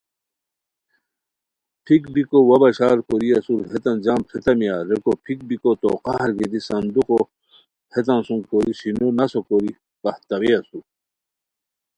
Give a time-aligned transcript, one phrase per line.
[1.85, 6.59] پھیک بیکو وا بشار کوری اسور ہیتان جم پھریتامیا ریکو پھیک بیکو تو قہر گیتی
[6.67, 7.19] صندوقو
[7.93, 10.83] ہیتان سوم کوری سینو نسو کوری پہتاوے اسور